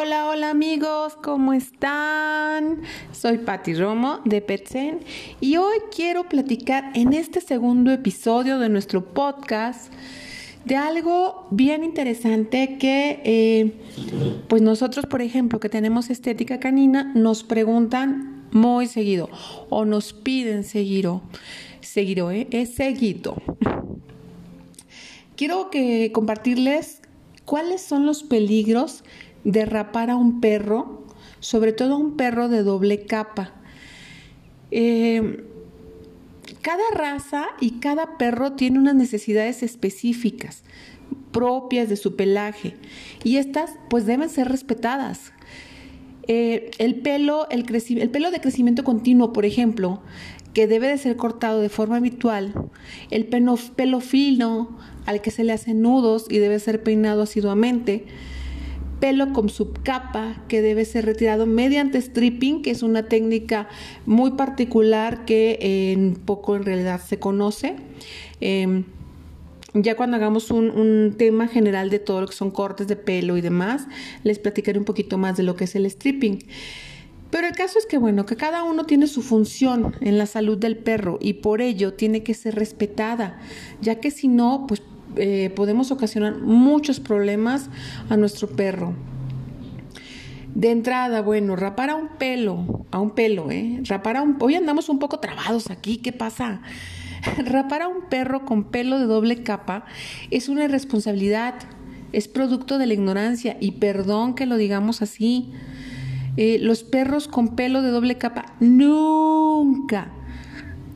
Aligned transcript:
Hola, 0.00 0.28
hola 0.28 0.50
amigos, 0.50 1.16
¿cómo 1.24 1.52
están? 1.52 2.82
Soy 3.10 3.38
Patti 3.38 3.74
Romo 3.74 4.20
de 4.24 4.40
Petsen 4.40 5.00
y 5.40 5.56
hoy 5.56 5.78
quiero 5.92 6.28
platicar 6.28 6.92
en 6.94 7.12
este 7.12 7.40
segundo 7.40 7.90
episodio 7.90 8.60
de 8.60 8.68
nuestro 8.68 9.12
podcast 9.12 9.92
de 10.64 10.76
algo 10.76 11.48
bien 11.50 11.82
interesante 11.82 12.78
que 12.78 13.20
eh, 13.24 13.72
pues 14.46 14.62
nosotros, 14.62 15.04
por 15.06 15.20
ejemplo, 15.20 15.58
que 15.58 15.68
tenemos 15.68 16.10
estética 16.10 16.60
canina, 16.60 17.10
nos 17.16 17.42
preguntan 17.42 18.46
muy 18.52 18.86
seguido 18.86 19.28
o 19.68 19.84
nos 19.84 20.12
piden 20.12 20.62
seguido, 20.62 21.22
seguido, 21.80 22.30
¿eh? 22.30 22.46
seguido. 22.66 23.42
Quiero 25.34 25.70
que 25.70 26.12
compartirles 26.12 27.00
cuáles 27.48 27.80
son 27.80 28.04
los 28.04 28.22
peligros 28.22 29.02
derrapar 29.52 30.10
a 30.10 30.16
un 30.16 30.40
perro, 30.40 31.04
sobre 31.40 31.72
todo 31.72 31.94
a 31.94 31.96
un 31.98 32.16
perro 32.16 32.48
de 32.48 32.62
doble 32.62 33.06
capa. 33.06 33.54
Eh, 34.70 35.44
cada 36.60 36.82
raza 36.94 37.46
y 37.60 37.72
cada 37.80 38.18
perro 38.18 38.52
tiene 38.52 38.78
unas 38.78 38.94
necesidades 38.94 39.62
específicas 39.62 40.62
propias 41.32 41.88
de 41.88 41.96
su 41.96 42.16
pelaje 42.16 42.74
y 43.24 43.36
estas 43.36 43.72
pues 43.88 44.06
deben 44.06 44.28
ser 44.28 44.48
respetadas. 44.48 45.32
Eh, 46.26 46.70
el, 46.78 46.96
pelo, 46.96 47.48
el, 47.48 47.64
el 47.70 48.10
pelo 48.10 48.30
de 48.30 48.40
crecimiento 48.40 48.84
continuo, 48.84 49.32
por 49.32 49.46
ejemplo, 49.46 50.02
que 50.52 50.66
debe 50.66 50.88
de 50.88 50.98
ser 50.98 51.16
cortado 51.16 51.60
de 51.60 51.70
forma 51.70 51.96
habitual, 51.96 52.52
el 53.10 53.26
pelo, 53.26 53.56
pelo 53.76 54.00
fino 54.00 54.76
al 55.06 55.22
que 55.22 55.30
se 55.30 55.44
le 55.44 55.52
hacen 55.54 55.80
nudos 55.80 56.26
y 56.28 56.38
debe 56.38 56.58
ser 56.58 56.82
peinado 56.82 57.22
asiduamente, 57.22 58.04
pelo 59.00 59.32
con 59.32 59.48
subcapa 59.48 60.42
que 60.48 60.62
debe 60.62 60.84
ser 60.84 61.06
retirado 61.06 61.46
mediante 61.46 62.00
stripping, 62.00 62.62
que 62.62 62.70
es 62.70 62.82
una 62.82 63.04
técnica 63.04 63.68
muy 64.06 64.32
particular 64.32 65.24
que 65.24 65.58
en 65.92 66.14
poco 66.14 66.56
en 66.56 66.64
realidad 66.64 67.00
se 67.00 67.18
conoce. 67.18 67.76
Em, 68.40 68.84
ya 69.74 69.96
cuando 69.96 70.16
hagamos 70.16 70.50
un, 70.50 70.70
un, 70.70 71.14
tema 71.16 71.46
general 71.46 71.90
de 71.90 71.98
todo 71.98 72.22
lo 72.22 72.26
que 72.26 72.34
son 72.34 72.50
cortes 72.50 72.88
de 72.88 72.96
pelo 72.96 73.36
y 73.36 73.40
demás, 73.40 73.86
les 74.24 74.38
platicaré 74.38 74.78
un 74.78 74.84
poquito 74.84 75.18
más 75.18 75.36
de 75.36 75.42
lo 75.42 75.56
que 75.56 75.64
es 75.64 75.74
el 75.74 75.88
stripping. 75.88 76.38
Pero 77.30 77.46
el 77.46 77.54
caso 77.54 77.78
es 77.78 77.86
que, 77.86 77.98
bueno, 77.98 78.24
que 78.24 78.36
cada 78.36 78.64
uno 78.64 78.84
tiene 78.84 79.06
su 79.06 79.22
función 79.22 79.94
en 80.00 80.16
la 80.16 80.26
salud 80.26 80.56
del 80.56 80.78
perro 80.78 81.18
y 81.20 81.34
por 81.34 81.60
ello 81.60 81.92
tiene 81.92 82.22
que 82.22 82.32
ser 82.32 82.54
respetada, 82.54 83.38
ya 83.82 83.96
que 84.00 84.10
si 84.10 84.28
no, 84.28 84.64
pues 84.66 84.82
eh, 85.16 85.50
podemos 85.54 85.90
ocasionar 85.90 86.38
muchos 86.38 87.00
problemas 87.00 87.70
a 88.08 88.16
nuestro 88.16 88.48
perro. 88.48 88.94
De 90.54 90.70
entrada, 90.70 91.22
bueno, 91.22 91.56
rapar 91.56 91.90
a 91.90 91.94
un 91.94 92.08
pelo, 92.18 92.86
a 92.90 92.98
un 92.98 93.10
pelo, 93.10 93.50
¿eh? 93.50 93.80
Rapar 93.84 94.16
a 94.16 94.22
un... 94.22 94.36
Hoy 94.40 94.54
andamos 94.54 94.88
un 94.88 94.98
poco 94.98 95.20
trabados 95.20 95.70
aquí, 95.70 95.98
¿qué 95.98 96.12
pasa? 96.12 96.62
rapar 97.44 97.82
a 97.82 97.88
un 97.88 98.08
perro 98.08 98.44
con 98.44 98.64
pelo 98.64 98.98
de 98.98 99.06
doble 99.06 99.42
capa 99.42 99.84
es 100.30 100.48
una 100.48 100.64
irresponsabilidad, 100.64 101.54
es 102.12 102.28
producto 102.28 102.78
de 102.78 102.86
la 102.86 102.94
ignorancia 102.94 103.56
y 103.60 103.72
perdón 103.72 104.34
que 104.34 104.46
lo 104.46 104.56
digamos 104.56 105.02
así. 105.02 105.52
Eh, 106.36 106.58
los 106.60 106.84
perros 106.84 107.26
con 107.26 107.56
pelo 107.56 107.82
de 107.82 107.90
doble 107.90 108.16
capa 108.16 108.54
nunca 108.60 110.12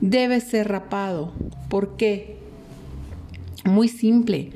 debe 0.00 0.40
ser 0.40 0.68
rapado. 0.68 1.33
¿Por 1.68 1.96
qué? 1.96 2.42
Muy 3.64 3.88
simple. 3.88 4.50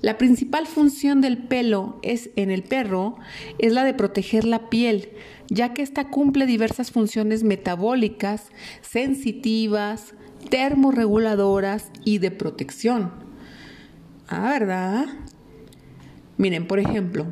La 0.00 0.16
principal 0.16 0.66
función 0.66 1.20
del 1.20 1.38
pelo 1.38 1.98
es 2.02 2.30
en 2.36 2.50
el 2.50 2.62
perro 2.62 3.16
es 3.58 3.72
la 3.72 3.84
de 3.84 3.94
proteger 3.94 4.44
la 4.44 4.70
piel, 4.70 5.10
ya 5.48 5.74
que 5.74 5.82
ésta 5.82 6.08
cumple 6.08 6.46
diversas 6.46 6.90
funciones 6.92 7.42
metabólicas, 7.42 8.46
sensitivas, 8.80 10.14
termorreguladoras 10.50 11.90
y 12.04 12.18
de 12.18 12.30
protección. 12.30 13.10
Ah, 14.28 14.50
¿verdad? 14.50 15.06
Miren, 16.36 16.66
por 16.66 16.78
ejemplo, 16.78 17.26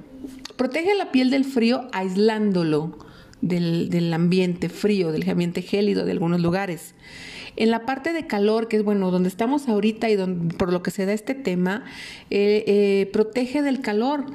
protege 0.57 0.95
la 0.97 1.13
piel 1.13 1.31
del 1.31 1.45
frío 1.45 1.89
aislándolo 1.93 2.99
del, 3.41 3.91
del 3.91 4.13
ambiente 4.13 4.69
frío, 4.69 5.13
del 5.13 5.29
ambiente 5.31 5.63
gélido 5.63 6.05
de 6.05 6.13
algunos 6.13 6.41
lugares. 6.41 6.95
En 7.57 7.71
la 7.71 7.87
parte 7.87 8.13
de 8.13 8.27
calor, 8.27 8.69
que 8.69 8.77
es 8.77 8.85
bueno, 8.85 9.11
donde 9.11 9.29
estamos 9.29 9.67
ahorita 9.69 10.11
y 10.11 10.17
donde, 10.17 10.55
por 10.55 10.73
lo 10.73 10.83
que 10.83 10.91
se 10.91 11.07
da 11.07 11.15
este 11.15 11.35
tema, 11.35 11.85
eh, 12.31 12.65
eh, 12.67 13.11
protege 13.13 13.63
del 13.63 13.81
calor, 13.81 14.27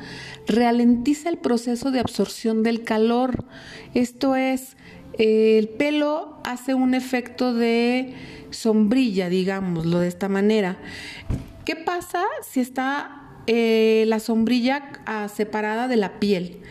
ralentiza 0.47 1.29
el 1.29 1.37
proceso 1.37 1.91
de 1.91 1.99
absorción 1.99 2.63
del 2.63 2.83
calor. 2.83 3.45
Esto 3.93 4.35
es, 4.35 4.75
eh, 5.19 5.57
el 5.59 5.69
pelo 5.69 6.39
hace 6.43 6.73
un 6.73 6.95
efecto 6.95 7.53
de 7.53 8.15
sombrilla, 8.49 9.29
digámoslo 9.29 9.99
de 9.99 10.07
esta 10.07 10.27
manera. 10.27 10.79
¿Qué 11.63 11.75
pasa 11.75 12.23
si 12.47 12.59
está 12.59 13.17
la 13.47 14.19
sombrilla 14.19 14.91
ah, 15.05 15.27
separada 15.27 15.87
de 15.87 15.97
la 15.97 16.19
piel? 16.19 16.61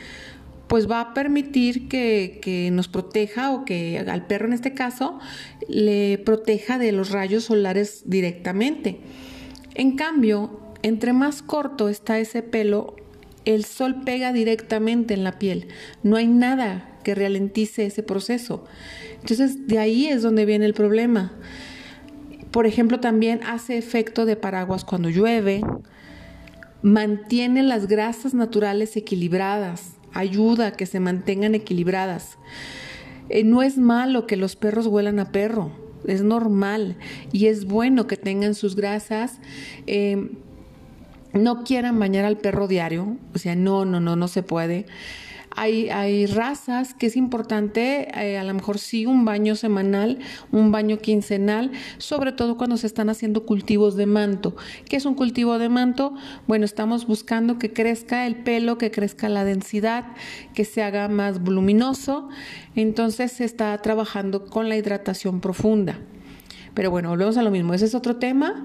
Pues 0.71 0.89
va 0.89 1.01
a 1.01 1.15
permitir 1.15 1.89
que, 1.89 2.71
nos 2.73 2.87
proteja 2.87 3.51
o 3.51 3.65
que 3.65 3.99
al 3.99 4.29
perro 4.29 4.47
en 4.47 4.53
este 4.53 4.73
caso 4.73 5.19
le 5.67 6.17
proteja 6.19 6.79
de 6.79 6.93
los 6.93 7.11
rayos 7.11 7.43
solares 7.43 8.05
directamente. 8.07 9.01
En 9.75 9.97
cambio, 9.97 10.61
entre 10.83 11.13
más 11.13 11.43
corto 11.43 11.89
está 11.89 12.21
ese 12.21 12.45
pelo, 12.45 12.95
el 13.45 13.65
sol 13.65 14.03
pega 14.05 14.33
directamente 14.33 15.13
en 15.13 15.25
la 15.25 15.41
piel. 15.41 15.67
No 16.05 16.15
hay 16.15 16.29
nada 16.29 17.01
que 17.03 17.17
ralentice 17.17 17.87
ese 17.87 18.05
proceso. 18.05 18.65
Entonces, 19.21 19.67
de 19.67 19.81
ahí 19.81 20.07
es 20.07 20.23
donde 20.23 20.45
viene 20.45 20.67
el 20.67 20.75
problema. 20.75 21.33
Por 22.53 22.67
ejemplo, 22.67 23.01
también 23.01 23.41
hace 23.43 23.77
efecto 23.77 24.25
de 24.25 24.37
paraguas 24.37 24.85
cuando 24.85 25.09
llueve, 25.09 25.63
mantiene 26.83 27.65
las 27.65 27.89
grasas 27.89 28.35
naturales 28.35 28.97
equilibradas, 28.97 29.97
ayuda 30.13 30.69
a 30.69 30.73
que 30.73 30.87
se 30.87 31.01
mantengan 31.01 31.55
equilibradas. 31.55 32.39
Eh, 33.29 33.45
no 33.45 33.63
es 33.63 33.79
malo 33.79 34.27
que 34.27 34.37
los 34.37 34.57
perros 34.57 34.87
huelan 34.87 35.21
a 35.21 35.33
perro, 35.33 35.71
es 36.07 36.23
normal 36.23 36.97
y 37.33 37.47
es 37.47 37.65
bueno 37.65 38.07
que 38.07 38.17
tengan 38.17 38.55
sus 38.55 38.77
grasas. 38.77 39.39
Eh, 39.87 40.31
no 41.33 41.63
quieran 41.63 41.99
bañar 41.99 42.25
al 42.25 42.39
perro 42.39 42.67
diario, 42.67 43.17
o 43.35 43.39
sea, 43.39 43.55
no, 43.55 43.85
no, 43.85 44.01
no, 44.01 44.17
no 44.17 44.29
se 44.29 44.43
puede. 44.43 44.87
Hay, 45.57 46.27
razas 46.27 46.95
que 46.95 47.07
es 47.07 47.17
importante, 47.17 48.09
eh, 48.15 48.39
a 48.39 48.45
lo 48.45 48.55
mejor 48.55 48.79
sí, 48.79 49.05
un 49.05 49.25
baño 49.25 49.57
semanal, 49.57 50.19
un 50.53 50.71
baño 50.71 50.99
quincenal, 50.99 51.73
sobre 51.99 52.33
todo 52.33 52.57
cuando 52.57 52.77
se 52.77 52.87
están 52.87 53.11
haciendo 53.11 53.45
cultivos 53.45 53.97
de 53.97 54.07
manto. 54.07 54.55
¿Qué 54.89 54.97
es 54.97 55.05
un 55.05 55.15
cultivo 55.15 55.59
de 55.59 55.69
manto? 55.69 56.15
Bueno, 56.47 56.65
estamos 56.65 57.07
buscando 57.07 57.59
que 57.59 57.73
crezca 57.73 58.27
el 58.27 58.37
pelo, 58.37 58.79
que 58.79 58.91
crezca 58.91 59.29
la 59.29 59.45
densidad, 59.45 60.07
que 60.55 60.65
se 60.65 60.83
haga 60.83 61.09
más 61.09 61.43
voluminoso. 61.43 62.29
Entonces 62.77 63.33
se 63.33 63.45
está 63.45 63.77
trabajando 63.79 64.47
con 64.47 64.69
la 64.69 64.77
hidratación 64.77 65.41
profunda. 65.41 65.99
Pero 66.75 66.91
bueno, 66.91 67.11
volvemos 67.11 67.37
a 67.37 67.43
lo 67.43 67.51
mismo. 67.51 67.75
Ese 67.75 67.87
es 67.87 67.95
otro 67.95 68.17
tema 68.17 68.65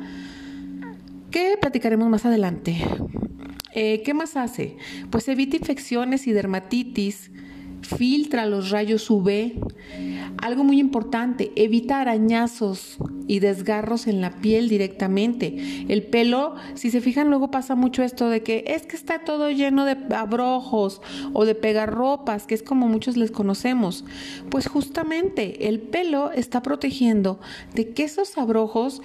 que 1.32 1.58
platicaremos 1.60 2.08
más 2.10 2.26
adelante. 2.26 2.78
Eh, 3.76 4.02
¿Qué 4.04 4.14
más 4.14 4.38
hace? 4.38 4.78
Pues 5.10 5.28
evita 5.28 5.58
infecciones 5.58 6.28
y 6.28 6.32
dermatitis, 6.32 7.30
filtra 7.82 8.46
los 8.46 8.72
rayos 8.72 9.10
UV. 9.10 9.52
Algo 10.42 10.64
muy 10.64 10.80
importante, 10.80 11.52
evita 11.58 12.00
arañazos 12.00 12.98
y 13.28 13.40
desgarros 13.40 14.08
en 14.08 14.22
la 14.22 14.32
piel 14.38 14.70
directamente. 14.70 15.86
El 15.88 16.04
pelo, 16.04 16.56
si 16.76 16.92
se 16.92 17.02
fijan, 17.02 17.30
luego 17.30 17.52
pasa 17.52 17.76
mucho 17.76 18.04
esto 18.04 18.30
de 18.30 18.44
que 18.44 18.64
es 18.68 18.86
que 18.86 18.96
está 18.96 19.20
todo 19.20 19.50
lleno 19.50 19.86
de 19.86 19.98
abrojos 20.16 21.02
o 21.34 21.46
de 21.46 21.56
pegarropas, 21.56 22.46
que 22.48 22.56
es 22.56 22.64
como 22.64 22.88
muchos 22.88 23.18
les 23.18 23.32
conocemos. 23.32 24.06
Pues 24.50 24.68
justamente 24.68 25.68
el 25.68 25.80
pelo 25.80 26.32
está 26.32 26.62
protegiendo 26.62 27.40
de 27.74 27.90
que 27.90 28.04
esos 28.04 28.38
abrojos, 28.38 29.02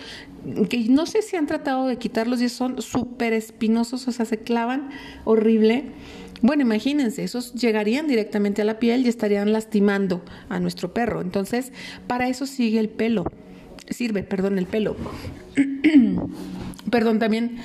que 0.69 0.79
no 0.89 1.07
sé 1.07 1.23
si 1.23 1.37
han 1.37 1.47
tratado 1.47 1.87
de 1.87 1.97
quitarlos 1.97 2.41
y 2.41 2.49
son 2.49 2.83
súper 2.83 3.33
espinosos, 3.33 4.07
o 4.09 4.13
sea, 4.13 4.25
se 4.27 4.39
clavan 4.39 4.91
horrible 5.25 5.93
bueno, 6.43 6.63
imagínense, 6.63 7.23
esos 7.23 7.53
llegarían 7.53 8.07
directamente 8.07 8.63
a 8.63 8.65
la 8.65 8.79
piel 8.79 9.05
y 9.05 9.11
estarían 9.11 9.53
lastimando 9.53 10.23
a 10.49 10.59
nuestro 10.59 10.95
perro. 10.95 11.21
Entonces, 11.21 11.73
para 12.07 12.29
eso 12.29 12.47
sigue 12.47 12.81
el 12.81 12.89
pelo. 12.89 13.27
Sirve, 13.91 14.23
perdón, 14.23 14.59
el 14.59 14.67
pelo. 14.67 14.97
perdón, 16.91 17.19
también 17.19 17.59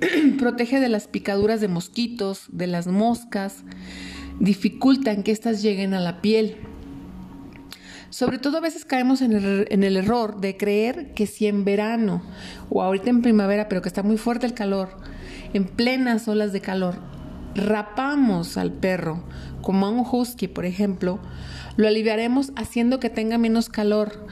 protege 0.38 0.80
de 0.80 0.88
las 0.88 1.08
picaduras 1.08 1.60
de 1.60 1.68
mosquitos, 1.68 2.46
de 2.50 2.66
las 2.66 2.86
moscas, 2.86 3.64
dificultan 4.40 5.22
que 5.22 5.32
éstas 5.32 5.62
lleguen 5.62 5.94
a 5.94 6.00
la 6.00 6.22
piel. 6.22 6.56
Sobre 8.10 8.38
todo 8.38 8.58
a 8.58 8.60
veces 8.60 8.84
caemos 8.84 9.22
en 9.22 9.32
el, 9.32 9.66
en 9.70 9.84
el, 9.84 9.96
error 9.96 10.40
de 10.40 10.56
creer 10.56 11.14
que 11.14 11.26
si 11.26 11.46
en 11.46 11.64
verano 11.64 12.22
o 12.68 12.82
ahorita 12.82 13.08
en 13.10 13.22
primavera, 13.22 13.68
pero 13.68 13.80
que 13.80 13.88
está 13.88 14.02
muy 14.02 14.18
fuerte 14.18 14.46
el 14.46 14.54
calor, 14.54 14.90
en 15.54 15.64
plenas 15.64 16.28
olas 16.28 16.52
de 16.52 16.60
calor, 16.60 16.96
rapamos 17.54 18.56
al 18.56 18.72
perro, 18.72 19.24
como 19.62 19.86
a 19.86 19.90
un 19.90 20.06
husky, 20.10 20.48
por 20.48 20.66
ejemplo, 20.66 21.20
lo 21.76 21.88
aliviaremos 21.88 22.52
haciendo 22.56 23.00
que 23.00 23.10
tenga 23.10 23.38
menos 23.38 23.68
calor. 23.68 24.26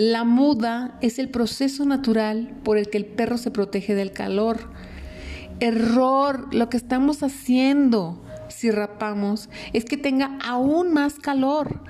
La 0.00 0.24
muda 0.24 0.96
es 1.02 1.18
el 1.18 1.28
proceso 1.28 1.84
natural 1.84 2.54
por 2.64 2.78
el 2.78 2.88
que 2.88 2.96
el 2.96 3.04
perro 3.04 3.36
se 3.36 3.50
protege 3.50 3.94
del 3.94 4.12
calor. 4.12 4.70
Error, 5.60 6.54
lo 6.54 6.70
que 6.70 6.78
estamos 6.78 7.22
haciendo 7.22 8.18
si 8.48 8.70
rapamos 8.70 9.50
es 9.74 9.84
que 9.84 9.98
tenga 9.98 10.38
aún 10.42 10.94
más 10.94 11.18
calor, 11.18 11.80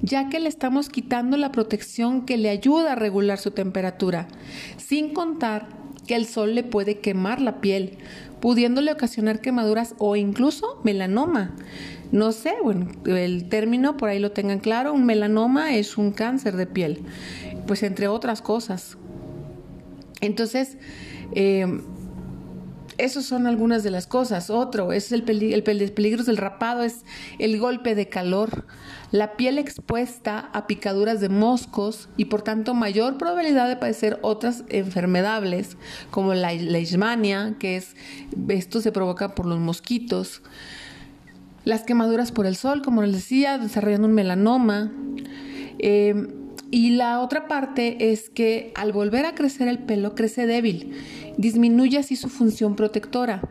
ya 0.00 0.28
que 0.28 0.38
le 0.38 0.48
estamos 0.48 0.88
quitando 0.88 1.36
la 1.36 1.50
protección 1.50 2.24
que 2.24 2.36
le 2.36 2.50
ayuda 2.50 2.92
a 2.92 2.94
regular 2.94 3.38
su 3.38 3.50
temperatura, 3.50 4.28
sin 4.76 5.12
contar 5.12 5.66
que 6.06 6.14
el 6.14 6.26
sol 6.26 6.54
le 6.54 6.62
puede 6.62 7.00
quemar 7.00 7.40
la 7.40 7.60
piel, 7.60 7.98
pudiéndole 8.40 8.92
ocasionar 8.92 9.40
quemaduras 9.40 9.96
o 9.98 10.14
incluso 10.14 10.80
melanoma. 10.84 11.56
No 12.12 12.30
sé, 12.30 12.54
bueno, 12.62 12.86
el 13.06 13.48
término 13.48 13.96
por 13.96 14.08
ahí 14.08 14.20
lo 14.20 14.30
tengan 14.30 14.60
claro, 14.60 14.92
un 14.92 15.04
melanoma 15.04 15.74
es 15.74 15.98
un 15.98 16.12
cáncer 16.12 16.56
de 16.56 16.66
piel, 16.66 17.02
pues 17.66 17.82
entre 17.82 18.08
otras 18.08 18.42
cosas. 18.42 18.96
Entonces, 20.20 20.78
eh, 21.32 21.66
esas 22.98 23.24
son 23.24 23.46
algunas 23.46 23.82
de 23.82 23.90
las 23.90 24.06
cosas. 24.06 24.50
Otro 24.50 24.92
es 24.92 25.12
el, 25.12 25.28
el 25.28 25.62
peligro 25.62 26.24
del 26.24 26.36
rapado, 26.36 26.82
es 26.82 27.04
el 27.38 27.58
golpe 27.58 27.94
de 27.94 28.08
calor, 28.08 28.66
la 29.10 29.36
piel 29.36 29.58
expuesta 29.58 30.50
a 30.52 30.66
picaduras 30.66 31.20
de 31.20 31.28
moscos 31.28 32.08
y 32.16 32.26
por 32.26 32.42
tanto 32.42 32.74
mayor 32.74 33.18
probabilidad 33.18 33.68
de 33.68 33.76
padecer 33.76 34.18
otras 34.22 34.64
enfermedades 34.68 35.76
como 36.10 36.34
la 36.34 36.52
leishmania, 36.52 37.56
que 37.58 37.76
es 37.76 37.94
esto 38.48 38.80
se 38.80 38.92
provoca 38.92 39.34
por 39.34 39.46
los 39.46 39.58
mosquitos. 39.58 40.42
Las 41.64 41.82
quemaduras 41.82 42.32
por 42.32 42.46
el 42.46 42.56
sol, 42.56 42.82
como 42.82 43.02
les 43.02 43.12
decía, 43.12 43.58
desarrollando 43.58 44.06
un 44.06 44.14
melanoma. 44.14 44.92
Eh, 45.78 46.28
y 46.70 46.90
la 46.90 47.20
otra 47.20 47.48
parte 47.48 48.12
es 48.12 48.28
que 48.28 48.72
al 48.74 48.92
volver 48.92 49.24
a 49.24 49.34
crecer 49.34 49.68
el 49.68 49.78
pelo 49.78 50.14
crece 50.14 50.46
débil, 50.46 50.92
disminuye 51.36 51.98
así 51.98 52.16
su 52.16 52.28
función 52.28 52.76
protectora. 52.76 53.42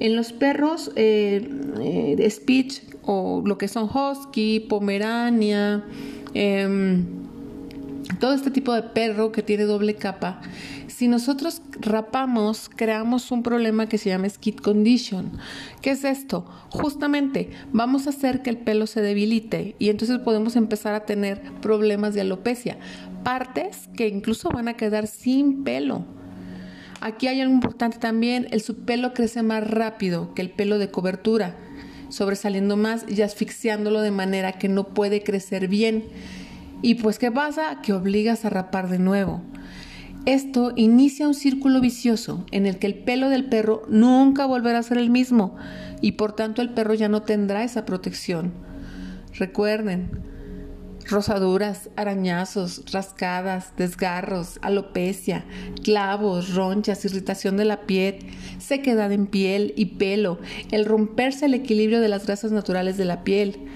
En 0.00 0.16
los 0.16 0.32
perros 0.32 0.92
eh, 0.96 1.48
eh, 1.80 2.14
de 2.16 2.30
speech 2.30 2.82
o 3.02 3.42
lo 3.44 3.58
que 3.58 3.68
son 3.68 3.88
husky, 3.92 4.60
pomerania, 4.60 5.84
em, 6.34 7.27
todo 8.20 8.34
este 8.34 8.50
tipo 8.50 8.72
de 8.72 8.82
perro 8.82 9.32
que 9.32 9.42
tiene 9.42 9.64
doble 9.64 9.94
capa, 9.94 10.40
si 10.98 11.06
nosotros 11.06 11.62
rapamos, 11.80 12.68
creamos 12.74 13.30
un 13.30 13.44
problema 13.44 13.88
que 13.88 13.98
se 13.98 14.08
llama 14.08 14.28
skid 14.28 14.56
condition. 14.56 15.30
¿Qué 15.80 15.90
es 15.90 16.02
esto? 16.02 16.44
Justamente 16.70 17.50
vamos 17.72 18.06
a 18.06 18.10
hacer 18.10 18.42
que 18.42 18.50
el 18.50 18.56
pelo 18.56 18.88
se 18.88 19.00
debilite 19.00 19.76
y 19.78 19.90
entonces 19.90 20.18
podemos 20.18 20.56
empezar 20.56 20.94
a 20.94 21.06
tener 21.06 21.40
problemas 21.60 22.14
de 22.14 22.22
alopecia, 22.22 22.78
partes 23.22 23.88
que 23.96 24.08
incluso 24.08 24.48
van 24.50 24.66
a 24.66 24.74
quedar 24.74 25.06
sin 25.06 25.62
pelo. 25.62 26.04
Aquí 27.00 27.28
hay 27.28 27.40
algo 27.40 27.54
importante 27.54 27.98
también, 27.98 28.48
el 28.50 28.60
subpelo 28.60 29.14
crece 29.14 29.44
más 29.44 29.68
rápido 29.68 30.34
que 30.34 30.42
el 30.42 30.50
pelo 30.50 30.78
de 30.78 30.90
cobertura, 30.90 31.54
sobresaliendo 32.08 32.76
más 32.76 33.04
y 33.06 33.22
asfixiándolo 33.22 34.00
de 34.00 34.10
manera 34.10 34.52
que 34.52 34.68
no 34.68 34.88
puede 34.94 35.22
crecer 35.22 35.68
bien. 35.68 36.06
Y 36.82 36.96
pues, 36.96 37.18
¿qué 37.18 37.30
pasa? 37.30 37.80
Que 37.82 37.92
obligas 37.92 38.44
a 38.44 38.50
rapar 38.50 38.88
de 38.88 38.98
nuevo. 38.98 39.42
Esto 40.26 40.72
inicia 40.76 41.26
un 41.26 41.34
círculo 41.34 41.80
vicioso 41.80 42.44
en 42.50 42.66
el 42.66 42.78
que 42.78 42.86
el 42.86 42.94
pelo 42.94 43.30
del 43.30 43.46
perro 43.46 43.82
nunca 43.88 44.46
volverá 44.46 44.78
a 44.78 44.82
ser 44.82 44.98
el 44.98 45.10
mismo 45.10 45.56
y 46.02 46.12
por 46.12 46.34
tanto 46.34 46.60
el 46.60 46.70
perro 46.70 46.94
ya 46.94 47.08
no 47.08 47.22
tendrá 47.22 47.64
esa 47.64 47.86
protección. 47.86 48.52
Recuerden, 49.38 50.10
rosaduras, 51.08 51.88
arañazos, 51.96 52.82
rascadas, 52.92 53.72
desgarros, 53.76 54.58
alopecia, 54.62 55.44
clavos, 55.82 56.54
ronchas, 56.54 57.04
irritación 57.04 57.56
de 57.56 57.64
la 57.64 57.86
piel, 57.86 58.18
sequedad 58.58 59.12
en 59.12 59.26
piel 59.26 59.72
y 59.76 59.86
pelo, 59.96 60.38
el 60.70 60.84
romperse 60.84 61.46
el 61.46 61.54
equilibrio 61.54 62.00
de 62.00 62.08
las 62.08 62.26
grasas 62.26 62.52
naturales 62.52 62.96
de 62.96 63.04
la 63.04 63.24
piel. 63.24 63.66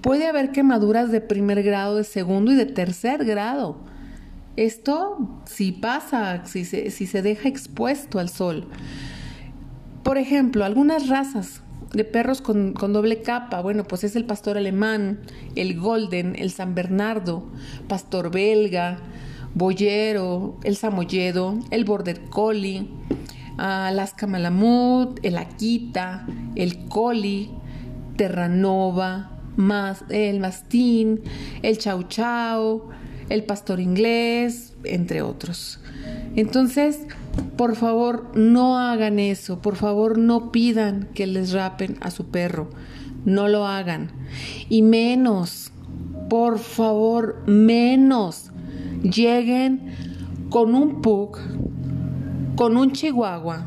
Puede 0.00 0.26
haber 0.26 0.52
quemaduras 0.52 1.10
de 1.10 1.20
primer 1.20 1.62
grado, 1.62 1.96
de 1.96 2.04
segundo 2.04 2.52
y 2.52 2.56
de 2.56 2.66
tercer 2.66 3.24
grado 3.24 3.78
esto 4.58 5.40
si 5.44 5.70
pasa, 5.70 6.44
si 6.44 6.64
se, 6.64 6.90
si 6.90 7.06
se 7.06 7.22
deja 7.22 7.48
expuesto 7.48 8.18
al 8.18 8.28
sol. 8.28 8.66
Por 10.02 10.18
ejemplo, 10.18 10.64
algunas 10.64 11.08
razas 11.08 11.62
de 11.92 12.04
perros 12.04 12.42
con, 12.42 12.74
doble 12.74 13.22
capa, 13.22 13.60
bueno, 13.60 13.84
pues 13.84 14.02
es 14.02 14.16
el 14.16 14.24
pastor 14.24 14.58
alemán, 14.58 15.20
el 15.54 15.78
golden, 15.78 16.34
el 16.36 16.50
san 16.50 16.74
bernardo, 16.74 17.44
pastor 17.86 18.32
belga, 18.32 18.98
boyero, 19.54 20.58
el 20.64 20.76
samoyedo, 20.76 21.56
el 21.70 21.84
border 21.84 22.20
collie, 22.28 22.88
Alaska 23.58 24.26
malamut, 24.26 25.20
el 25.22 25.38
akita, 25.38 26.26
el 26.56 26.88
collie, 26.88 27.50
terranova, 28.16 29.37
el 30.10 30.40
mastín, 30.40 31.20
el 31.62 31.78
chau 31.78 32.04
chau, 32.04 32.88
el 33.28 33.44
pastor 33.44 33.80
inglés, 33.80 34.74
entre 34.84 35.22
otros. 35.22 35.80
Entonces, 36.36 37.00
por 37.56 37.76
favor, 37.76 38.30
no 38.34 38.78
hagan 38.78 39.18
eso, 39.18 39.60
por 39.60 39.76
favor, 39.76 40.18
no 40.18 40.52
pidan 40.52 41.08
que 41.14 41.26
les 41.26 41.52
rapen 41.52 41.96
a 42.00 42.10
su 42.10 42.26
perro, 42.26 42.70
no 43.24 43.48
lo 43.48 43.66
hagan. 43.66 44.10
Y 44.68 44.82
menos, 44.82 45.72
por 46.28 46.58
favor, 46.58 47.42
menos, 47.46 48.50
lleguen 49.02 49.92
con 50.50 50.74
un 50.74 51.02
pug, 51.02 51.38
con 52.56 52.76
un 52.76 52.92
chihuahua, 52.92 53.66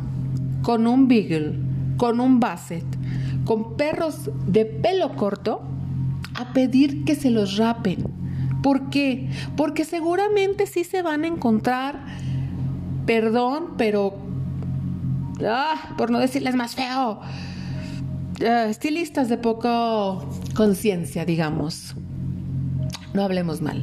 con 0.63 0.87
un 0.87 1.07
beagle, 1.07 1.59
con 1.97 2.19
un 2.19 2.39
basset, 2.39 2.85
con 3.51 3.75
perros 3.75 4.29
de 4.47 4.63
pelo 4.63 5.17
corto, 5.17 5.61
a 6.35 6.53
pedir 6.53 7.03
que 7.03 7.15
se 7.15 7.29
los 7.29 7.57
rapen 7.57 8.05
¿Por 8.63 8.89
qué? 8.89 9.29
Porque 9.57 9.83
seguramente 9.83 10.67
sí 10.67 10.85
se 10.85 11.01
van 11.01 11.25
a 11.25 11.27
encontrar, 11.27 11.99
perdón, 13.05 13.73
pero, 13.77 14.15
ah, 15.45 15.95
por 15.97 16.11
no 16.11 16.19
decirles 16.19 16.55
más 16.55 16.75
feo, 16.75 17.19
ah, 18.47 18.65
estilistas 18.69 19.27
de 19.27 19.37
poca 19.37 20.25
conciencia, 20.55 21.25
digamos. 21.25 21.97
No 23.13 23.21
hablemos 23.21 23.61
mal. 23.61 23.81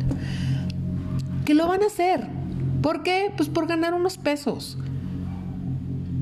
Que 1.45 1.53
lo 1.53 1.69
van 1.69 1.83
a 1.83 1.89
hacer. 1.89 2.27
¿Por 2.81 3.03
qué? 3.03 3.31
Pues 3.37 3.51
por 3.51 3.67
ganar 3.67 3.93
unos 3.93 4.17
pesos 4.17 4.79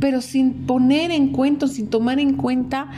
pero 0.01 0.21
sin 0.21 0.67
poner 0.67 1.11
en 1.11 1.29
cuenta, 1.29 1.69
sin 1.69 1.89
tomar 1.89 2.19
en 2.19 2.35
cuenta 2.35 2.91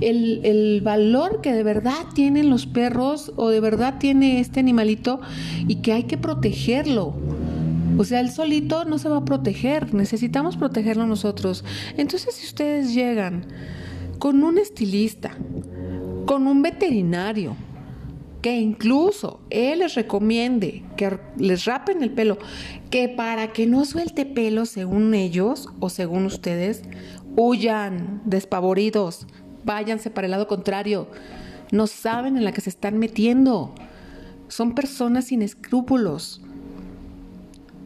el, 0.00 0.80
valor 0.82 1.40
que 1.40 1.52
de 1.52 1.62
verdad 1.62 2.06
tienen 2.14 2.50
los 2.50 2.66
perros 2.66 3.32
o 3.36 3.48
de 3.48 3.60
verdad 3.60 3.98
tiene 3.98 4.40
este 4.40 4.60
animalito 4.60 5.20
y 5.66 5.76
que 5.76 5.92
hay 5.92 6.04
que 6.04 6.18
protegerlo. 6.18 7.14
O 7.96 8.04
sea, 8.04 8.20
él 8.20 8.30
solito 8.30 8.84
no 8.84 8.98
se 8.98 9.08
va 9.08 9.18
a 9.18 9.24
proteger, 9.24 9.94
necesitamos 9.94 10.56
protegerlo 10.56 11.06
nosotros. 11.06 11.64
Entonces, 11.96 12.34
si 12.34 12.46
ustedes 12.46 12.92
llegan 12.92 13.46
con 14.18 14.42
un 14.42 14.58
estilista, 14.58 15.30
con 16.26 16.46
un 16.46 16.62
veterinario, 16.62 17.56
que 18.44 18.60
incluso 18.60 19.40
él 19.48 19.78
les 19.78 19.94
recomiende 19.94 20.84
que 20.98 21.18
les 21.38 21.64
rapen 21.64 22.02
el 22.02 22.10
pelo, 22.10 22.36
que 22.90 23.08
para 23.08 23.54
que 23.54 23.66
no 23.66 23.86
suelte 23.86 24.26
pelo 24.26 24.66
según 24.66 25.14
ellos 25.14 25.70
o 25.80 25.88
según 25.88 26.26
ustedes, 26.26 26.82
huyan 27.36 28.20
despavoridos, 28.26 29.26
váyanse 29.64 30.10
para 30.10 30.26
el 30.26 30.32
lado 30.32 30.46
contrario, 30.46 31.08
no 31.72 31.86
saben 31.86 32.36
en 32.36 32.44
la 32.44 32.52
que 32.52 32.60
se 32.60 32.68
están 32.68 32.98
metiendo, 32.98 33.74
son 34.48 34.74
personas 34.74 35.24
sin 35.28 35.40
escrúpulos, 35.40 36.42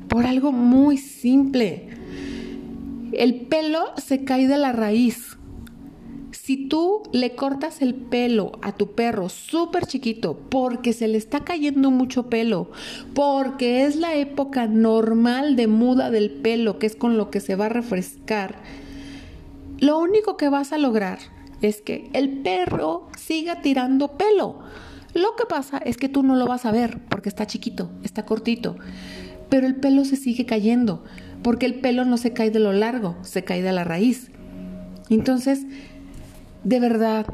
por 0.08 0.26
algo 0.26 0.50
muy 0.50 0.98
simple. 0.98 1.88
El 3.12 3.42
pelo 3.42 3.92
se 3.96 4.24
cae 4.24 4.48
de 4.48 4.58
la 4.58 4.72
raíz 4.72 5.37
si 6.48 6.56
tú 6.56 7.02
le 7.12 7.34
cortas 7.34 7.82
el 7.82 7.94
pelo 7.94 8.52
a 8.62 8.72
tu 8.72 8.92
perro 8.92 9.28
súper 9.28 9.84
chiquito 9.84 10.40
porque 10.48 10.94
se 10.94 11.06
le 11.06 11.18
está 11.18 11.40
cayendo 11.44 11.90
mucho 11.90 12.30
pelo, 12.30 12.70
porque 13.12 13.84
es 13.84 13.96
la 13.96 14.14
época 14.14 14.66
normal 14.66 15.56
de 15.56 15.66
muda 15.66 16.10
del 16.10 16.30
pelo, 16.30 16.78
que 16.78 16.86
es 16.86 16.96
con 16.96 17.18
lo 17.18 17.30
que 17.30 17.40
se 17.40 17.54
va 17.54 17.66
a 17.66 17.68
refrescar, 17.68 18.62
lo 19.78 19.98
único 19.98 20.38
que 20.38 20.48
vas 20.48 20.72
a 20.72 20.78
lograr 20.78 21.18
es 21.60 21.82
que 21.82 22.08
el 22.14 22.38
perro 22.38 23.08
siga 23.18 23.60
tirando 23.60 24.16
pelo. 24.16 24.60
Lo 25.12 25.36
que 25.36 25.44
pasa 25.44 25.76
es 25.76 25.98
que 25.98 26.08
tú 26.08 26.22
no 26.22 26.34
lo 26.34 26.46
vas 26.46 26.64
a 26.64 26.72
ver 26.72 26.98
porque 27.10 27.28
está 27.28 27.46
chiquito, 27.46 27.90
está 28.04 28.24
cortito, 28.24 28.76
pero 29.50 29.66
el 29.66 29.76
pelo 29.76 30.06
se 30.06 30.16
sigue 30.16 30.46
cayendo 30.46 31.04
porque 31.42 31.66
el 31.66 31.74
pelo 31.74 32.06
no 32.06 32.16
se 32.16 32.32
cae 32.32 32.50
de 32.50 32.60
lo 32.60 32.72
largo, 32.72 33.18
se 33.20 33.44
cae 33.44 33.60
de 33.60 33.72
la 33.72 33.84
raíz. 33.84 34.30
Entonces, 35.10 35.66
de 36.64 36.80
verdad, 36.80 37.26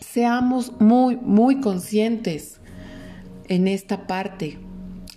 seamos 0.00 0.72
muy, 0.80 1.16
muy 1.16 1.60
conscientes 1.60 2.60
en 3.48 3.68
esta 3.68 4.06
parte. 4.06 4.58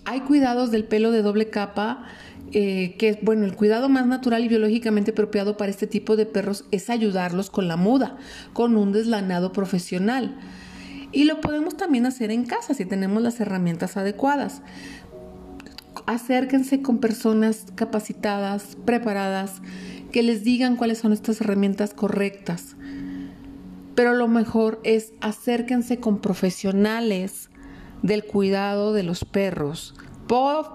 Hay 0.05 0.21
cuidados 0.21 0.71
del 0.71 0.85
pelo 0.85 1.11
de 1.11 1.21
doble 1.21 1.49
capa, 1.49 2.05
eh, 2.53 2.95
que 2.97 3.19
bueno, 3.21 3.45
el 3.45 3.55
cuidado 3.55 3.89
más 3.89 4.07
natural 4.07 4.43
y 4.43 4.47
biológicamente 4.47 5.11
apropiado 5.11 5.57
para 5.57 5.69
este 5.69 5.85
tipo 5.85 6.15
de 6.15 6.25
perros 6.25 6.65
es 6.71 6.89
ayudarlos 6.89 7.49
con 7.49 7.67
la 7.67 7.75
muda, 7.75 8.17
con 8.53 8.77
un 8.77 8.93
deslanado 8.93 9.51
profesional. 9.51 10.37
Y 11.11 11.25
lo 11.25 11.41
podemos 11.41 11.77
también 11.77 12.05
hacer 12.05 12.31
en 12.31 12.45
casa 12.45 12.73
si 12.73 12.85
tenemos 12.85 13.21
las 13.21 13.39
herramientas 13.39 13.97
adecuadas. 13.97 14.61
Acérquense 16.05 16.81
con 16.81 16.99
personas 16.99 17.65
capacitadas, 17.75 18.77
preparadas, 18.85 19.61
que 20.11 20.23
les 20.23 20.43
digan 20.43 20.75
cuáles 20.75 20.99
son 20.99 21.13
estas 21.13 21.41
herramientas 21.41 21.93
correctas. 21.93 22.75
Pero 23.95 24.13
lo 24.13 24.27
mejor 24.27 24.79
es 24.83 25.13
acérquense 25.21 25.99
con 25.99 26.19
profesionales 26.19 27.49
del 28.03 28.23
cuidado 28.23 28.93
de 28.93 29.03
los 29.03 29.25
perros, 29.25 29.95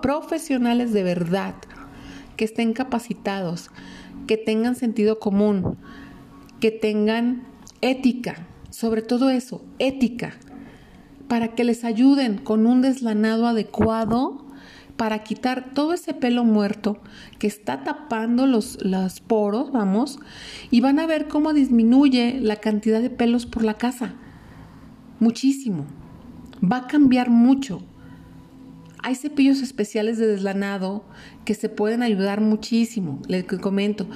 profesionales 0.03 0.93
de 0.93 1.03
verdad, 1.03 1.55
que 2.37 2.45
estén 2.45 2.73
capacitados, 2.73 3.71
que 4.27 4.37
tengan 4.37 4.75
sentido 4.75 5.19
común, 5.19 5.77
que 6.61 6.71
tengan 6.71 7.45
ética, 7.81 8.47
sobre 8.71 9.03
todo 9.03 9.31
eso, 9.31 9.63
ética, 9.79 10.35
para 11.29 11.55
que 11.55 11.65
les 11.65 11.85
ayuden 11.85 12.39
con 12.39 12.67
un 12.67 12.83
deslanado 12.83 13.47
adecuado 13.47 14.47
para 14.97 15.23
quitar 15.25 15.73
todo 15.75 15.95
ese 15.95 16.15
pelo 16.15 16.45
muerto 16.45 17.01
que 17.39 17.47
está 17.47 17.85
tapando 17.85 18.47
los, 18.47 18.79
poros, 19.27 19.73
vamos, 19.73 20.19
y 20.71 20.81
van 20.81 20.99
a 20.99 21.07
ver 21.07 21.29
cómo 21.29 21.53
disminuye 21.53 22.39
la 22.41 22.57
cantidad 22.57 23.01
de 23.01 23.11
pelos 23.11 23.47
por 23.47 23.65
la 23.65 23.75
casa. 23.75 24.15
Muchísimo. 25.21 25.87
Va 26.63 26.79
a 26.79 26.87
cambiar 26.87 27.31
mucho. 27.31 27.83
Hay 29.03 29.17
cepillos 29.17 29.63
especiales 29.63 30.19
de 30.19 30.29
deslanado 30.29 31.05
que 31.45 31.55
se 31.55 31.69
pueden 31.69 32.03
ayudar 32.03 32.41
muchísimo, 32.41 33.21
les 33.27 33.45
comento 33.45 34.07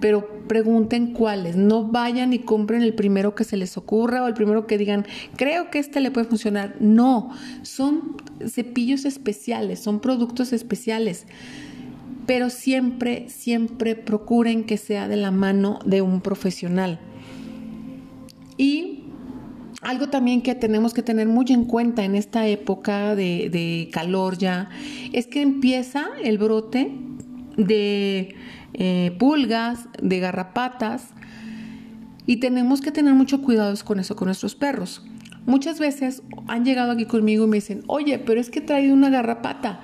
pero 0.00 0.28
pregunten 0.46 1.12
cuáles. 1.12 1.56
No 1.56 1.84
vayan 1.84 2.32
y 2.32 2.38
compren 2.40 2.82
el 2.82 2.94
primero 2.94 3.34
que 3.34 3.44
se 3.44 3.56
les 3.56 3.76
ocurra 3.76 4.22
o 4.22 4.28
el 4.28 4.34
primero 4.34 4.66
que 4.66 4.78
digan, 4.78 5.06
creo 5.36 5.70
que 5.70 5.78
este 5.78 6.00
le 6.00 6.10
puede 6.10 6.26
funcionar. 6.26 6.76
No, 6.80 7.30
son 7.62 8.16
cepillos 8.46 9.04
especiales, 9.04 9.80
son 9.80 10.00
productos 10.00 10.52
especiales. 10.52 11.26
Pero 12.26 12.50
siempre, 12.50 13.28
siempre 13.28 13.94
procuren 13.94 14.64
que 14.64 14.76
sea 14.76 15.08
de 15.08 15.16
la 15.16 15.30
mano 15.30 15.78
de 15.84 16.02
un 16.02 16.20
profesional. 16.20 16.98
Y 18.58 19.04
algo 19.82 20.08
también 20.08 20.42
que 20.42 20.54
tenemos 20.54 20.92
que 20.92 21.02
tener 21.02 21.28
muy 21.28 21.46
en 21.50 21.64
cuenta 21.64 22.04
en 22.04 22.16
esta 22.16 22.48
época 22.48 23.14
de, 23.14 23.48
de 23.50 23.88
calor 23.92 24.36
ya, 24.36 24.70
es 25.12 25.26
que 25.26 25.42
empieza 25.42 26.06
el 26.22 26.38
brote 26.38 26.92
de 27.56 28.34
eh, 28.78 29.16
pulgas, 29.18 29.88
de 30.02 30.20
garrapatas, 30.20 31.08
y 32.26 32.36
tenemos 32.36 32.82
que 32.82 32.92
tener 32.92 33.14
mucho 33.14 33.40
cuidado 33.40 33.74
con 33.84 34.00
eso, 34.00 34.16
con 34.16 34.26
nuestros 34.26 34.54
perros. 34.54 35.02
Muchas 35.46 35.78
veces 35.78 36.22
han 36.46 36.64
llegado 36.64 36.92
aquí 36.92 37.06
conmigo 37.06 37.44
y 37.44 37.48
me 37.48 37.56
dicen, 37.56 37.84
oye, 37.86 38.18
pero 38.18 38.38
es 38.38 38.50
que 38.50 38.58
he 38.58 38.62
traído 38.62 38.92
una 38.92 39.08
garrapata, 39.08 39.80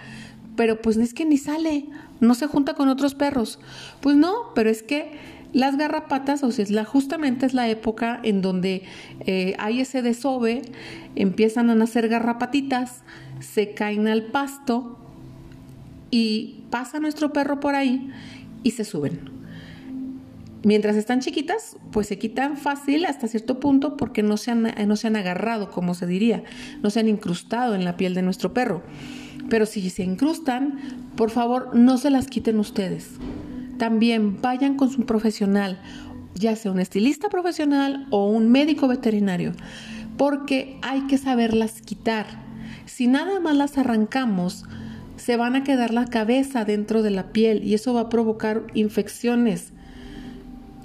pero 0.56 0.82
pues 0.82 0.99
es 0.99 1.14
que 1.14 1.25
ni 1.25 1.38
sale, 1.38 1.87
no 2.20 2.34
se 2.34 2.46
junta 2.49 2.75
con 2.75 2.88
otros 2.88 3.14
perros. 3.14 3.61
Pues 4.00 4.16
no, 4.16 4.52
pero 4.54 4.68
es 4.68 4.82
que 4.82 5.12
las 5.54 5.78
garrapatas, 5.78 6.42
o 6.42 6.50
sea, 6.50 6.64
es 6.64 6.87
justamente 6.87 7.46
es 7.46 7.54
la 7.54 7.68
época 7.68 8.20
en 8.22 8.42
donde 8.42 8.82
eh, 9.20 9.54
hay 9.58 9.80
ese 9.80 10.02
desove, 10.02 10.62
empiezan 11.14 11.70
a 11.70 11.75
nacer 11.75 12.08
garrapatitas, 12.08 13.04
se 13.40 13.72
caen 13.72 14.06
al 14.06 14.25
pasto 14.25 14.99
y 16.11 16.64
pasa 16.70 17.00
nuestro 17.00 17.32
perro 17.32 17.61
por 17.61 17.75
ahí 17.75 18.11
y 18.62 18.73
se 18.73 18.85
suben. 18.85 19.42
Mientras 20.64 20.95
están 20.95 21.21
chiquitas, 21.21 21.76
pues 21.90 22.07
se 22.07 22.19
quitan 22.19 22.57
fácil 22.57 23.04
hasta 23.04 23.26
cierto 23.26 23.59
punto 23.59 23.97
porque 23.97 24.23
no 24.23 24.37
se, 24.37 24.52
han, 24.52 24.73
no 24.87 24.95
se 24.97 25.09
han 25.09 25.16
agarrado, 25.16 25.71
como 25.71 25.95
se 25.95 26.07
diría, 26.07 26.45
no 26.83 26.90
se 26.90 27.00
han 27.00 27.09
incrustado 27.09 27.75
en 27.75 27.85
la 27.85 27.97
piel 27.97 28.14
de 28.14 28.23
nuestro 28.23 28.54
perro. 28.54 28.83
Pero 29.49 29.66
si 29.66 29.90
se 29.90 30.04
incrustan, 30.04 30.78
por 31.16 31.31
favor 31.31 31.75
no 31.75 31.99
se 31.99 32.11
las 32.11 32.28
quiten 32.28 32.61
ustedes. 32.61 33.11
También 33.76 34.40
vayan 34.40 34.76
con 34.76 34.88
su 34.88 35.04
profesional, 35.04 35.81
ya 36.35 36.54
sea 36.54 36.71
un 36.71 36.78
estilista 36.78 37.28
profesional 37.28 38.07
o 38.11 38.28
un 38.31 38.52
médico 38.52 38.87
veterinario, 38.87 39.52
porque 40.16 40.78
hay 40.83 41.09
que 41.09 41.19
saberlas 41.19 41.83
quitar. 41.83 42.26
Si 42.87 43.09
nada 43.09 43.40
más 43.40 43.57
las 43.57 43.78
arrancamos, 43.78 44.64
se 45.22 45.36
van 45.36 45.54
a 45.54 45.62
quedar 45.62 45.94
la 45.94 46.06
cabeza 46.06 46.64
dentro 46.64 47.00
de 47.00 47.10
la 47.10 47.30
piel 47.30 47.62
y 47.62 47.74
eso 47.74 47.94
va 47.94 48.00
a 48.00 48.08
provocar 48.08 48.64
infecciones. 48.74 49.72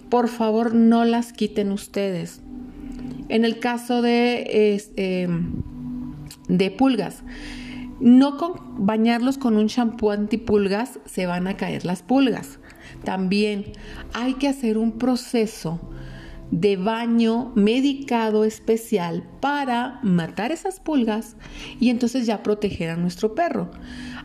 Por 0.09 0.27
favor, 0.27 0.75
no 0.75 1.05
las 1.05 1.33
quiten 1.33 1.71
ustedes. 1.71 2.41
En 3.29 3.45
el 3.45 3.57
caso 3.57 4.03
de, 4.03 4.79
em, 4.95 5.63
de 6.49 6.69
pulgas, 6.69 7.23
no 7.99 8.37
con 8.37 8.85
bañarlos 8.85 9.39
con 9.39 9.57
un 9.57 9.65
shampoo 9.65 10.11
antipulgas 10.11 10.99
se 11.05 11.25
van 11.25 11.47
a 11.47 11.57
caer 11.57 11.83
las 11.83 12.03
pulgas. 12.03 12.59
También 13.03 13.65
hay 14.13 14.35
que 14.35 14.49
hacer 14.49 14.77
un 14.77 14.99
proceso 14.99 15.79
de 16.51 16.77
baño 16.77 17.51
medicado 17.55 18.45
especial 18.45 19.23
para 19.41 19.99
matar 20.01 20.51
esas 20.51 20.79
pulgas 20.79 21.35
y 21.79 21.89
entonces 21.89 22.25
ya 22.25 22.43
proteger 22.43 22.89
a 22.89 22.95
nuestro 22.95 23.35
perro. 23.35 23.69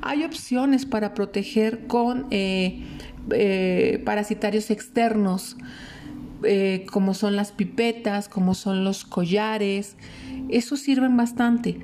Hay 0.03 0.25
opciones 0.25 0.87
para 0.87 1.15
proteger 1.15 1.87
con 1.87 2.27
eh, 2.31 2.83
eh, 3.31 4.03
parasitarios 4.05 4.71
externos, 4.71 5.57
eh, 6.45 6.87
como 6.91 7.15
son 7.15 7.37
las 7.37 7.53
pipetas, 7.53 8.29
como 8.29 8.55
son 8.55 8.85
los 8.85 9.05
collares. 9.05 9.97
Esos 10.49 10.81
sirven 10.81 11.17
bastante. 11.17 11.79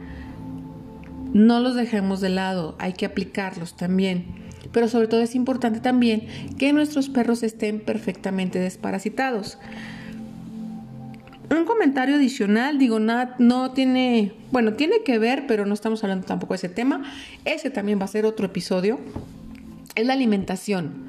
No 1.33 1.61
los 1.61 1.75
dejemos 1.75 2.21
de 2.21 2.31
lado, 2.31 2.77
hay 2.79 2.95
que 2.95 3.07
aplicarlos 3.07 3.77
también. 3.77 4.49
Pero 4.73 4.89
sobre 4.89 5.09
todo 5.09 5.21
es 5.21 5.35
importante 5.35 5.81
también 5.81 6.27
que 6.59 6.73
nuestros 6.73 7.09
perros 7.09 7.43
estén 7.43 7.81
perfectamente 7.81 8.59
desparasitados. 8.59 9.59
Un 11.51 11.65
comentario 11.65 12.17
adicional, 12.17 12.79
digo, 12.79 13.01
nada, 13.01 13.35
no 13.39 13.73
tiene, 13.73 14.33
bueno, 14.53 14.75
tiene 14.75 15.03
que 15.03 15.19
ver, 15.19 15.47
pero 15.47 15.65
no 15.65 15.73
estamos 15.73 16.05
hablando 16.05 16.27
tampoco 16.27 16.53
de 16.53 16.59
ese 16.59 16.69
tema. 16.69 17.05
Ese 17.47 17.71
también 17.71 17.99
va 17.99 18.05
a 18.05 18.09
ser 18.09 18.27
otro 18.27 18.47
episodio. 18.47 19.01
Es 19.95 20.07
la 20.07 20.13
alimentación. 20.13 21.09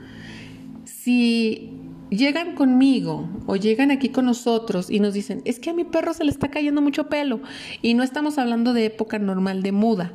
Si 0.86 1.72
llegan 2.10 2.56
conmigo 2.56 3.30
o 3.48 3.56
llegan 3.56 3.92
aquí 3.92 4.10
con 4.10 4.26
nosotros 4.26 4.90
y 4.90 5.00
nos 5.00 5.14
dicen, 5.14 5.42
es 5.44 5.60
que 5.60 5.72
a 5.72 5.74
mi 5.74 5.84
perro 5.84 6.14
se 6.14 6.24
le 6.24 6.32
está 6.32 6.50
cayendo 6.50 6.82
mucho 6.82 7.10
pelo 7.10 7.42
y 7.82 7.94
no 7.94 8.04
estamos 8.04 8.38
hablando 8.38 8.74
de 8.74 8.86
época 8.86 9.20
normal 9.20 9.62
de 9.62 9.72
muda. 9.74 10.14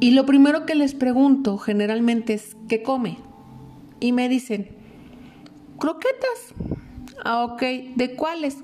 Y 0.00 0.10
lo 0.10 0.26
primero 0.26 0.66
que 0.66 0.74
les 0.74 0.94
pregunto 0.94 1.56
generalmente 1.56 2.34
es, 2.34 2.56
¿qué 2.68 2.82
come? 2.82 3.16
Y 4.00 4.12
me 4.12 4.28
dicen, 4.28 4.68
croquetas. 5.78 6.54
Ah, 7.24 7.44
ok. 7.44 7.62
¿De 7.96 8.14
cuáles? 8.16 8.58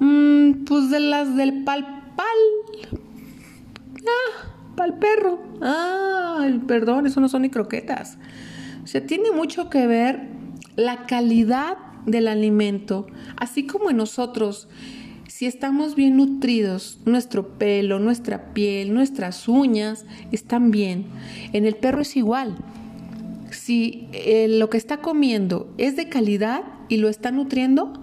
Mm, 0.00 0.64
pues 0.64 0.90
de 0.90 1.00
las 1.00 1.36
del 1.36 1.64
pal 1.64 2.12
pal. 2.16 2.98
Ah, 4.00 4.74
pal 4.76 4.98
perro. 4.98 5.40
Ah, 5.62 6.46
perdón, 6.66 7.06
eso 7.06 7.20
no 7.20 7.28
son 7.28 7.42
ni 7.42 7.50
croquetas. 7.50 8.18
O 8.82 8.86
sea, 8.86 9.06
tiene 9.06 9.30
mucho 9.30 9.70
que 9.70 9.86
ver 9.86 10.28
la 10.76 11.06
calidad 11.06 11.76
del 12.06 12.28
alimento, 12.28 13.06
así 13.36 13.66
como 13.66 13.90
en 13.90 13.96
nosotros. 13.96 14.68
Si 15.28 15.46
estamos 15.46 15.94
bien 15.94 16.16
nutridos, 16.16 17.00
nuestro 17.04 17.58
pelo, 17.58 18.00
nuestra 18.00 18.54
piel, 18.54 18.92
nuestras 18.92 19.46
uñas 19.46 20.04
están 20.32 20.70
bien. 20.70 21.06
En 21.52 21.64
el 21.64 21.76
perro 21.76 22.00
es 22.00 22.16
igual. 22.16 22.56
Si 23.50 24.08
eh, 24.12 24.48
lo 24.48 24.68
que 24.68 24.78
está 24.78 24.96
comiendo 24.96 25.72
es 25.78 25.94
de 25.96 26.08
calidad, 26.08 26.62
y 26.88 26.98
lo 26.98 27.08
está 27.08 27.30
nutriendo, 27.30 28.00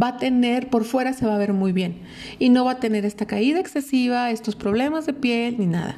va 0.00 0.08
a 0.08 0.16
tener, 0.16 0.68
por 0.70 0.84
fuera 0.84 1.12
se 1.12 1.26
va 1.26 1.34
a 1.34 1.38
ver 1.38 1.52
muy 1.52 1.72
bien 1.72 2.02
y 2.38 2.48
no 2.48 2.64
va 2.64 2.72
a 2.72 2.80
tener 2.80 3.04
esta 3.04 3.26
caída 3.26 3.60
excesiva, 3.60 4.30
estos 4.30 4.56
problemas 4.56 5.06
de 5.06 5.12
piel 5.12 5.56
ni 5.58 5.66
nada. 5.66 5.96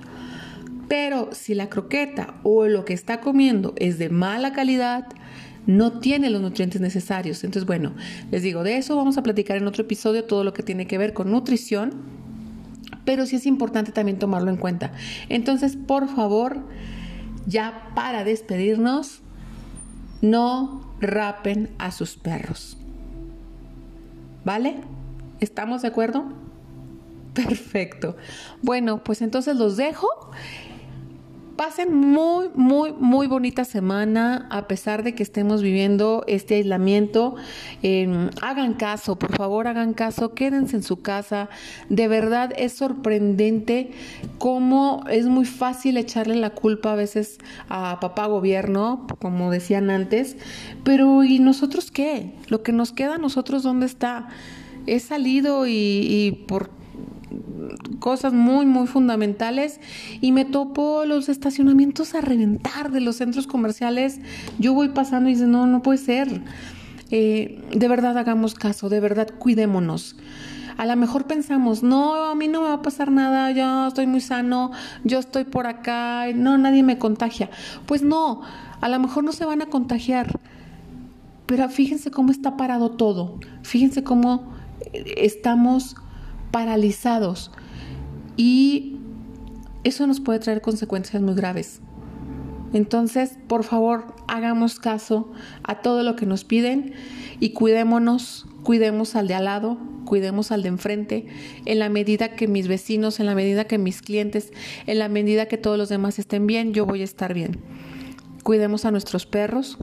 Pero 0.88 1.30
si 1.32 1.54
la 1.54 1.68
croqueta 1.68 2.34
o 2.42 2.66
lo 2.66 2.84
que 2.84 2.92
está 2.92 3.20
comiendo 3.20 3.74
es 3.76 3.98
de 3.98 4.10
mala 4.10 4.52
calidad, 4.52 5.06
no 5.66 5.98
tiene 5.98 6.28
los 6.28 6.42
nutrientes 6.42 6.80
necesarios. 6.80 7.42
Entonces, 7.42 7.66
bueno, 7.66 7.94
les 8.30 8.42
digo, 8.42 8.62
de 8.62 8.76
eso 8.76 8.96
vamos 8.96 9.16
a 9.16 9.22
platicar 9.22 9.56
en 9.56 9.66
otro 9.66 9.82
episodio, 9.84 10.24
todo 10.24 10.44
lo 10.44 10.52
que 10.52 10.62
tiene 10.62 10.86
que 10.86 10.98
ver 10.98 11.14
con 11.14 11.30
nutrición, 11.30 11.92
pero 13.04 13.26
sí 13.26 13.36
es 13.36 13.46
importante 13.46 13.92
también 13.92 14.18
tomarlo 14.18 14.50
en 14.50 14.56
cuenta. 14.56 14.92
Entonces, 15.28 15.76
por 15.76 16.08
favor, 16.08 16.62
ya 17.46 17.90
para 17.94 18.24
despedirnos, 18.24 19.22
no 20.24 20.80
rapen 21.00 21.70
a 21.78 21.90
sus 21.90 22.16
perros. 22.16 22.78
¿Vale? 24.44 24.76
¿Estamos 25.40 25.82
de 25.82 25.88
acuerdo? 25.88 26.24
Perfecto. 27.34 28.16
Bueno, 28.62 29.04
pues 29.04 29.20
entonces 29.22 29.56
los 29.56 29.76
dejo 29.76 30.08
Pasen 31.56 31.94
muy, 31.94 32.48
muy, 32.56 32.92
muy 32.92 33.28
bonita 33.28 33.64
semana 33.64 34.48
a 34.50 34.66
pesar 34.66 35.04
de 35.04 35.14
que 35.14 35.22
estemos 35.22 35.62
viviendo 35.62 36.24
este 36.26 36.56
aislamiento. 36.56 37.36
Em, 37.82 38.30
hagan 38.42 38.74
caso, 38.74 39.16
por 39.16 39.36
favor, 39.36 39.68
hagan 39.68 39.94
caso, 39.94 40.34
quédense 40.34 40.76
en 40.76 40.82
su 40.82 41.02
casa. 41.02 41.48
De 41.88 42.08
verdad 42.08 42.52
es 42.56 42.72
sorprendente 42.72 43.92
cómo 44.38 45.04
es 45.08 45.26
muy 45.26 45.44
fácil 45.44 45.96
echarle 45.96 46.34
la 46.34 46.50
culpa 46.50 46.92
a 46.92 46.96
veces 46.96 47.38
a 47.68 48.00
papá 48.00 48.26
gobierno, 48.26 49.06
como 49.20 49.52
decían 49.52 49.90
antes. 49.90 50.36
Pero 50.82 51.22
¿y 51.22 51.38
nosotros 51.38 51.92
qué? 51.92 52.32
Lo 52.48 52.64
que 52.64 52.72
nos 52.72 52.90
queda 52.90 53.14
a 53.14 53.18
nosotros, 53.18 53.62
¿dónde 53.62 53.86
está? 53.86 54.28
He 54.86 54.98
salido 54.98 55.68
y, 55.68 55.72
y 55.72 56.32
por 56.48 56.70
cosas 57.98 58.32
muy, 58.32 58.66
muy 58.66 58.86
fundamentales 58.86 59.80
y 60.20 60.32
me 60.32 60.44
topo 60.44 61.04
los 61.04 61.28
estacionamientos 61.28 62.14
a 62.14 62.20
reventar 62.20 62.90
de 62.90 63.00
los 63.00 63.16
centros 63.16 63.46
comerciales. 63.46 64.20
Yo 64.58 64.74
voy 64.74 64.90
pasando 64.90 65.28
y 65.28 65.34
dice, 65.34 65.46
no, 65.46 65.66
no 65.66 65.82
puede 65.82 65.98
ser. 65.98 66.42
Eh, 67.10 67.62
de 67.74 67.88
verdad 67.88 68.16
hagamos 68.18 68.54
caso, 68.54 68.88
de 68.88 69.00
verdad 69.00 69.28
cuidémonos. 69.38 70.16
A 70.76 70.86
lo 70.86 70.96
mejor 70.96 71.26
pensamos, 71.26 71.84
no, 71.84 72.14
a 72.24 72.34
mí 72.34 72.48
no 72.48 72.62
me 72.62 72.68
va 72.68 72.74
a 72.74 72.82
pasar 72.82 73.12
nada, 73.12 73.52
yo 73.52 73.86
estoy 73.86 74.08
muy 74.08 74.20
sano, 74.20 74.72
yo 75.04 75.20
estoy 75.20 75.44
por 75.44 75.68
acá, 75.68 76.26
no, 76.34 76.58
nadie 76.58 76.82
me 76.82 76.98
contagia. 76.98 77.48
Pues 77.86 78.02
no, 78.02 78.42
a 78.80 78.88
lo 78.88 78.98
mejor 78.98 79.22
no 79.22 79.30
se 79.30 79.44
van 79.44 79.62
a 79.62 79.66
contagiar, 79.66 80.40
pero 81.46 81.68
fíjense 81.68 82.10
cómo 82.10 82.32
está 82.32 82.56
parado 82.56 82.90
todo, 82.90 83.38
fíjense 83.62 84.02
cómo 84.02 84.52
estamos 84.92 85.94
paralizados 86.54 87.50
y 88.36 88.98
eso 89.82 90.06
nos 90.06 90.20
puede 90.20 90.38
traer 90.38 90.60
consecuencias 90.60 91.20
muy 91.20 91.34
graves. 91.34 91.80
Entonces, 92.72 93.38
por 93.48 93.64
favor, 93.64 94.14
hagamos 94.28 94.78
caso 94.78 95.32
a 95.64 95.82
todo 95.82 96.04
lo 96.04 96.14
que 96.14 96.26
nos 96.26 96.44
piden 96.44 96.92
y 97.40 97.50
cuidémonos, 97.50 98.46
cuidemos 98.62 99.16
al 99.16 99.26
de 99.26 99.34
al 99.34 99.46
lado, 99.46 99.78
cuidemos 100.04 100.52
al 100.52 100.62
de 100.62 100.68
enfrente, 100.68 101.26
en 101.64 101.80
la 101.80 101.88
medida 101.88 102.36
que 102.36 102.46
mis 102.46 102.68
vecinos, 102.68 103.18
en 103.18 103.26
la 103.26 103.34
medida 103.34 103.64
que 103.64 103.78
mis 103.78 104.00
clientes, 104.00 104.52
en 104.86 105.00
la 105.00 105.08
medida 105.08 105.46
que 105.46 105.58
todos 105.58 105.76
los 105.76 105.88
demás 105.88 106.20
estén 106.20 106.46
bien, 106.46 106.72
yo 106.72 106.86
voy 106.86 107.00
a 107.00 107.04
estar 107.04 107.34
bien. 107.34 107.58
Cuidemos 108.44 108.84
a 108.84 108.92
nuestros 108.92 109.26
perros, 109.26 109.76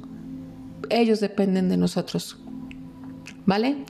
ellos 0.89 1.19
dependen 1.19 1.67
de 1.67 1.75
nosotros. 1.75 2.37
¿Vale? 3.45 3.83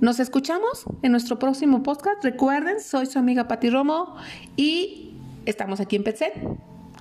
Nos 0.00 0.18
escuchamos 0.18 0.84
en 1.02 1.12
nuestro 1.12 1.38
próximo 1.38 1.82
podcast. 1.82 2.24
Recuerden, 2.24 2.80
soy 2.80 3.04
su 3.04 3.18
amiga 3.18 3.48
Pati 3.48 3.68
Romo 3.68 4.16
y 4.56 5.14
estamos 5.44 5.78
aquí 5.78 5.96
en 5.96 6.04
Petset. 6.04 6.32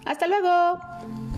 Hasta 0.06 0.27
luego. 0.27 1.28